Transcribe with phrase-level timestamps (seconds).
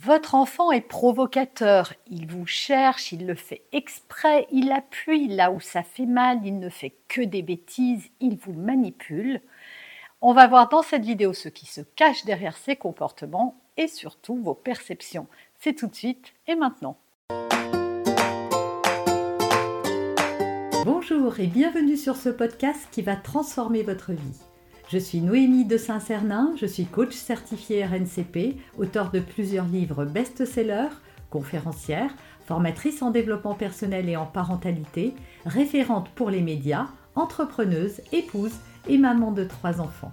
[0.00, 5.58] Votre enfant est provocateur, il vous cherche, il le fait exprès, il appuie là où
[5.58, 9.40] ça fait mal, il ne fait que des bêtises, il vous manipule.
[10.20, 14.36] On va voir dans cette vidéo ce qui se cache derrière ces comportements et surtout
[14.36, 15.26] vos perceptions.
[15.58, 16.96] C'est tout de suite et maintenant.
[20.84, 24.38] Bonjour et bienvenue sur ce podcast qui va transformer votre vie.
[24.90, 30.96] Je suis Noémie de Saint-Cernin, je suis coach certifié RNCP, auteur de plusieurs livres best-sellers,
[31.28, 32.10] conférencière,
[32.46, 35.12] formatrice en développement personnel et en parentalité,
[35.44, 38.54] référente pour les médias, entrepreneuse, épouse
[38.88, 40.12] et maman de trois enfants.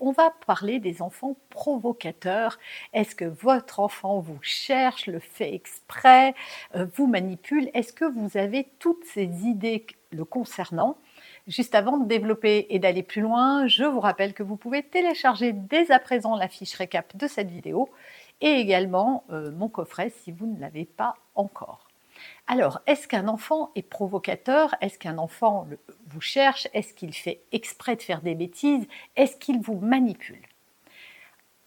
[0.00, 2.58] On va parler des enfants provocateurs.
[2.92, 6.34] Est-ce que votre enfant vous cherche, le fait exprès,
[6.76, 7.70] euh, vous manipule?
[7.74, 10.96] Est-ce que vous avez toutes ces idées le concernant?
[11.48, 15.52] Juste avant de développer et d'aller plus loin, je vous rappelle que vous pouvez télécharger
[15.52, 17.88] dès à présent la fiche récap de cette vidéo
[18.40, 21.88] et également euh, mon coffret si vous ne l'avez pas encore.
[22.46, 24.74] Alors, est-ce qu'un enfant est provocateur?
[24.80, 25.66] Est-ce qu'un enfant
[26.08, 30.42] vous cherche Est-ce qu'il fait exprès de faire des bêtises Est-ce qu'il vous manipule?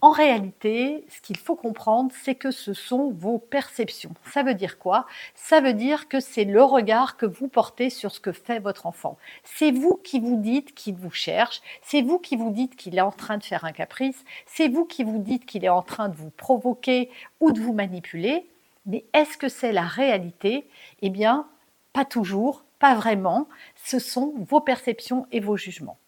[0.04, 4.16] En réalité, ce qu'il faut comprendre, c'est que ce sont vos perceptions.
[4.34, 5.06] Ça veut dire quoi?
[5.36, 8.88] Ça veut dire que c'est le regard que vous portez sur ce que fait votre
[8.88, 9.20] enfant.
[9.44, 13.02] C'est vous qui vous dites qu'il vous cherche, c'est vous qui vous dites qu'il est
[13.02, 16.10] en train de faire un caprice, c'est vous qui vous dites qu'il est en train
[16.10, 18.48] de vous provoquer ou de vous manipuler.
[18.88, 20.68] Mais est-ce que c'est la réalité?
[21.04, 21.46] Eh bien,
[21.94, 23.48] pas toujours, pas vraiment.
[23.76, 26.00] Ce sont vos perceptions et vos jugements.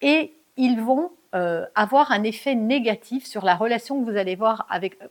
[0.00, 4.38] Et ils vont euh, avoir un effet négatif sur la relation que vous allez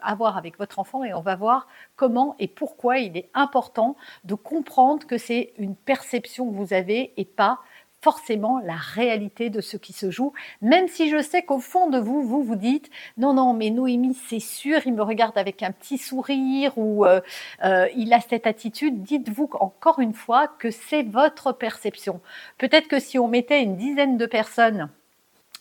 [0.02, 4.34] avoir avec votre enfant et on va voir comment et pourquoi il est important de
[4.34, 7.60] comprendre que c'est une perception que vous avez et pas
[8.06, 11.98] forcément la réalité de ce qui se joue, même si je sais qu'au fond de
[11.98, 15.72] vous, vous vous dites non, non, mais Noémie, c'est sûr, il me regarde avec un
[15.72, 17.20] petit sourire ou euh,
[17.64, 22.22] euh, il a cette attitude, dites-vous encore une fois que c'est votre perception.
[22.60, 24.92] Peut-être que si on mettait une dizaine de personnes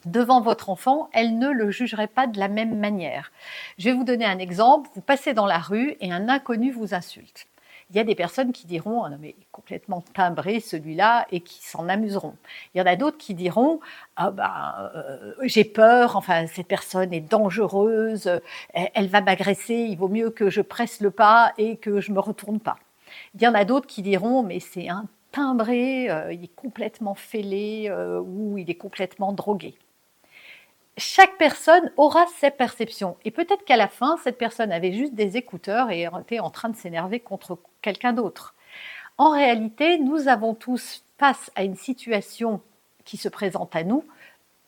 [0.04, 3.32] devant votre enfant, elle ne le jugerait pas de la même manière.
[3.78, 4.90] Je vais vous donner un exemple.
[4.94, 7.46] Vous passez dans la rue et un inconnu vous insulte.
[7.90, 11.62] Il y a des personnes qui diront ah non mais complètement timbré celui-là et qui
[11.64, 12.34] s'en amuseront.
[12.74, 13.80] Il y en a d'autres qui diront
[14.16, 18.40] ah bah euh, j'ai peur, enfin cette personne est dangereuse,
[18.72, 22.20] elle, va m'agresser, il vaut mieux que je presse le pas et que je me
[22.20, 22.76] retourne pas.
[23.34, 27.14] Il y en a d'autres qui diront mais c'est un timbré, euh, il est complètement
[27.14, 29.74] fêlé euh, ou il est complètement drogué
[30.96, 33.16] chaque personne aura ses perceptions.
[33.24, 36.68] Et peut-être qu'à la fin, cette personne avait juste des écouteurs et était en train
[36.68, 38.54] de s'énerver contre quelqu'un d'autre.
[39.18, 42.60] En réalité, nous avons tous, face à une situation
[43.04, 44.04] qui se présente à nous,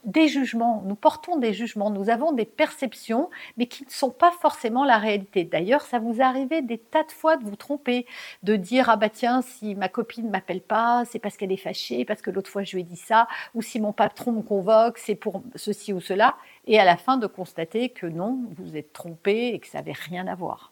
[0.04, 4.30] des jugements, nous portons des jugements, nous avons des perceptions, mais qui ne sont pas
[4.30, 5.42] forcément la réalité.
[5.42, 8.06] D'ailleurs, ça vous arrive des tas de fois de vous tromper,
[8.44, 12.04] de dire ah bah tiens si ma copine m'appelle pas, c'est parce qu'elle est fâchée,
[12.04, 14.98] parce que l'autre fois je lui ai dit ça, ou si mon patron me convoque,
[14.98, 16.36] c'est pour ceci ou cela,
[16.68, 19.92] et à la fin de constater que non, vous êtes trompé et que ça n'avait
[19.92, 20.70] rien à voir.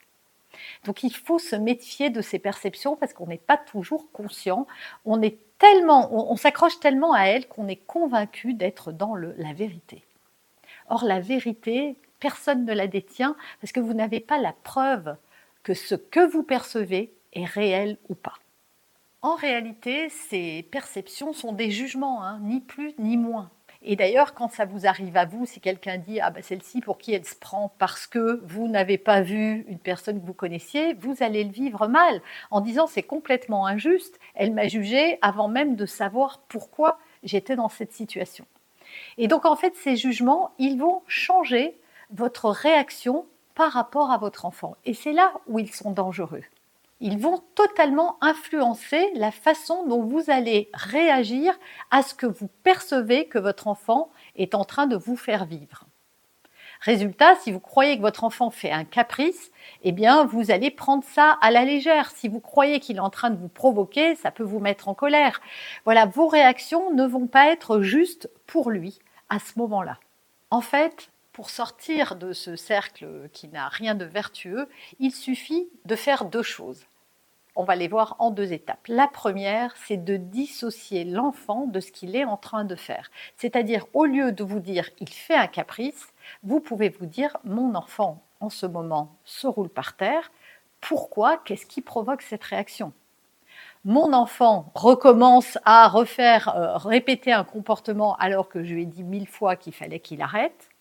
[0.84, 4.66] Donc il faut se méfier de ces perceptions parce qu'on n'est pas toujours conscient,
[5.04, 10.04] on s'accroche tellement à elles qu'on est convaincu d'être dans la vérité.
[10.88, 15.16] Or la vérité, personne ne la détient parce que vous n'avez pas la preuve
[15.62, 18.34] que ce que vous percevez est réel ou pas.
[19.22, 23.50] En réalité, ces perceptions sont des jugements, hein, ni plus ni moins.
[23.87, 26.97] Et d'ailleurs, quand ça vous arrive à vous, si quelqu'un dit ah ben celle-ci pour
[26.97, 30.95] qui elle se prend parce que vous n'avez pas vu une personne que vous connaissiez,
[30.95, 34.19] vous allez le vivre mal en disant c'est complètement injuste.
[34.34, 38.47] Elle m'a jugé avant même de savoir pourquoi j'étais dans cette situation.
[39.19, 41.77] Et donc en fait, ces jugements, ils vont changer
[42.10, 44.77] votre réaction par rapport à votre enfant.
[44.87, 46.42] Et c'est là où ils sont dangereux
[47.00, 51.58] ils vont totalement influencer la façon dont vous allez réagir
[51.91, 55.86] à ce que vous percevez que votre enfant est en train de vous faire vivre.
[56.80, 59.50] Résultat, si vous croyez que votre enfant fait un caprice,
[59.82, 62.10] eh bien, vous allez prendre ça à la légère.
[62.10, 64.94] Si vous croyez qu'il est en train de vous provoquer, ça peut vous mettre en
[64.94, 65.41] colère.
[65.86, 68.98] Voilà, vos réactions ne vont pas être justes pour lui
[69.30, 69.98] à ce moment-là.
[70.50, 74.69] En fait, pour sortir de ce cercle qui n'a rien de vertueux,
[75.01, 76.86] il suffit de faire deux choses.
[77.57, 78.84] on va les voir en deux étapes.
[78.89, 83.13] La première, c'est de dissocier l'enfant de ce qu'il est en train de faire.
[83.36, 86.09] C'est-à-dire, au lieu de vous dire il fait un caprice,
[86.42, 90.33] vous pouvez vous dire mon enfant en ce moment se roule par terre.
[90.80, 91.37] Pourquoi?
[91.45, 92.92] Qu'est-ce qui provoque cette réaction?
[93.84, 99.04] Mon enfant recommence à refaire, euh, répéter un comportement alors que je lui ai dit
[99.04, 100.73] mille fois qu'il fallait qu'il arrête.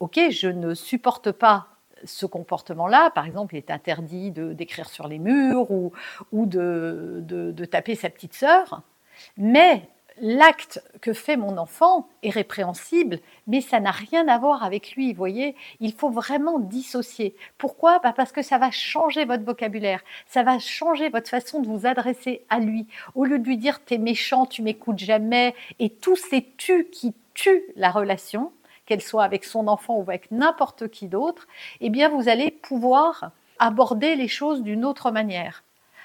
[0.00, 1.66] Ok, je ne supporte pas
[2.04, 3.10] ce comportement-là.
[3.10, 5.92] Par exemple, il est interdit d'écrire sur les murs ou,
[6.32, 8.82] de, de, taper sa petite sœur.
[9.36, 9.88] Mais
[10.20, 15.12] l'acte que fait mon enfant est répréhensible, mais ça n'a rien à voir avec lui.
[15.12, 17.34] Vous voyez, il faut vraiment dissocier.
[17.56, 17.98] Pourquoi?
[17.98, 21.86] Bah, Parce que ça va changer votre vocabulaire, ça va changer votre façon de vous
[21.86, 22.86] adresser à lui.
[23.14, 27.14] Au lieu de lui dire t'es méchant, tu m'écoutes jamais, et tous ces tu qui
[27.34, 28.52] tuent la relation,
[28.88, 31.46] qu'elle soit avec son enfant ou avec n'importe qui d'autre,
[31.82, 35.62] eh bien vous allez pouvoir aborder les choses d'une autre manière.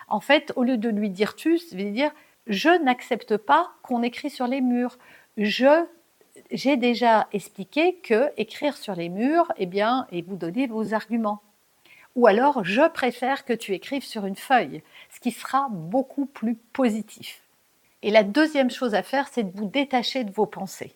[0.09, 2.12] En fait, au lieu de lui dire tu, vous allez dire
[2.45, 4.97] je n'accepte pas qu'on écrit sur les murs.
[5.38, 11.41] J'ai déjà expliqué que écrire sur les murs, eh bien, et vous donner vos arguments.
[12.18, 16.56] Ou alors, je préfère que tu écrives sur une feuille, ce qui sera beaucoup plus
[16.56, 17.41] positif.
[18.01, 20.94] Et la deuxième chose à faire, c'est de vous détacher de vos pensées.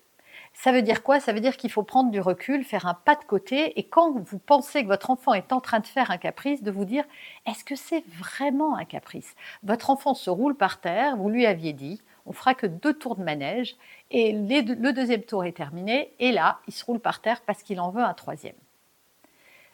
[0.60, 1.20] Ça veut dire quoi?
[1.20, 4.18] Ça veut dire qu'il faut prendre du recul, faire un pas de côté et quand
[4.18, 7.04] vous pensez que votre enfant est en train de faire un caprice, de vous dire
[7.46, 9.36] est-ce que c'est vraiment un caprice?
[9.62, 13.18] Votre enfant se roule par terre, vous lui aviez dit on fera que deux tours
[13.18, 13.78] de manège
[14.10, 17.80] et le deuxième tour est terminé et là il se roule par terre parce qu'il
[17.80, 18.56] en veut un troisième.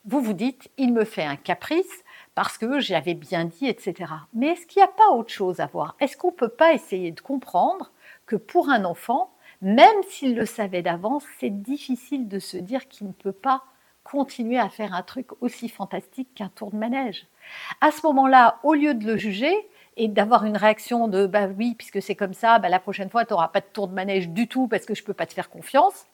[0.03, 2.03] Vous vous dites il me fait un caprice
[2.35, 4.11] parce que j'avais bien dit, etc.
[4.33, 5.95] Mais est-ce qu'il n'y a pas autre chose à voir?
[6.01, 7.93] Est-ce qu'on ne peut pas essayer de comprendre
[8.25, 9.32] que pour un enfant,
[9.63, 13.63] même s'il le savait d'avance, c'est difficile de se dire qu'il ne peut pas
[14.03, 17.25] continuer à faire un truc aussi fantastique qu'un tour de manège.
[17.81, 19.55] À ce moment-là, au lieu de le juger
[19.95, 23.25] et d'avoir une réaction de bah oui, puisque c'est comme ça, bah, la prochaine fois,
[23.25, 25.25] tu n'auras pas de tour de manège du tout parce que je ne peux pas
[25.25, 26.07] te faire confiance,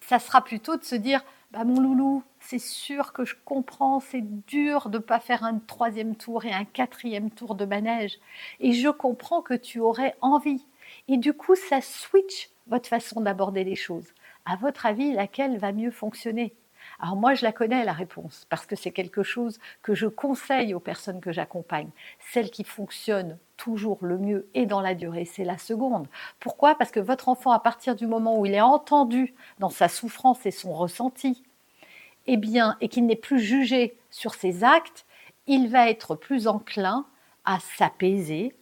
[0.00, 4.24] ça sera plutôt de se dire bah, mon loulou, c'est sûr que je comprends, c'est
[4.46, 8.18] dur de ne pas faire un troisième tour et un quatrième tour de manège.
[8.60, 10.64] Et je comprends que tu aurais envie.
[11.08, 14.12] Et du coup, ça switch votre façon d'aborder les choses.
[14.44, 16.54] À votre avis, laquelle va mieux fonctionner?
[17.00, 20.72] Alors moi, je la connais, la réponse, parce que c'est quelque chose que je conseille
[20.72, 21.90] aux personnes que j'accompagne.
[22.32, 26.08] Celle qui fonctionne toujours le mieux et dans la durée, c'est la seconde.
[26.40, 26.74] Pourquoi?
[26.74, 30.46] Parce que votre enfant, à partir du moment où il est entendu dans sa souffrance
[30.46, 31.42] et son ressenti,
[32.26, 35.06] eh bien, et qu'il n'est plus jugé sur ses actes,
[35.46, 37.06] il va être plus enclin
[37.44, 38.54] à s'apaiser,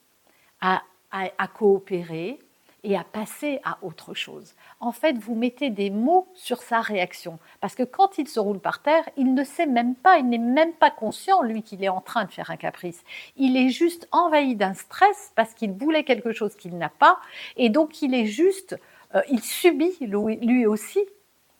[0.60, 2.38] à, à coopérer,
[2.84, 4.54] et à passer à autre chose.
[4.78, 7.38] En fait, vous mettez des mots sur sa réaction.
[7.60, 10.38] Parce que quand il se roule par terre, il ne sait même pas, il n'est
[10.38, 13.02] même pas conscient, lui, qu'il est en train de faire un caprice.
[13.36, 17.19] Il est juste envahi d'un stress parce qu'il voulait quelque chose qu'il n'a pas.
[17.56, 18.78] Et donc, il est juste,
[19.14, 21.00] euh, il subit lui aussi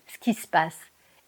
[0.07, 0.79] ce qui se passe.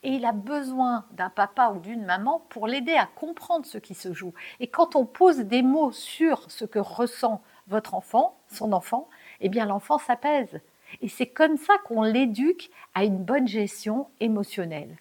[0.02, 3.94] Et il a besoin d'un papa ou d'une maman pour l'aider à comprendre ce qui
[3.94, 4.34] se joue.
[4.60, 9.08] Et quand on pose des mots sur ce que ressent votre enfant, son enfant,
[9.40, 10.60] eh bien l'enfant s'apaise.
[11.00, 14.96] Et c'est comme ça qu'on l'éduque à une bonne gestion émotionnelle.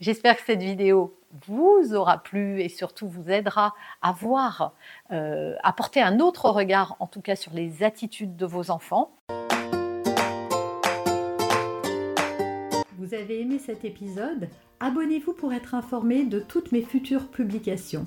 [0.00, 1.14] J'espère que cette vidéo
[1.46, 4.72] vous aura plu et surtout vous aidera à voir,
[5.12, 9.12] euh, à porter un autre regard en tout cas sur les attitudes de vos enfants.
[12.96, 14.48] Vous avez aimé cet épisode?
[14.80, 18.06] Abonnez-vous pour être informé de toutes mes futures publications.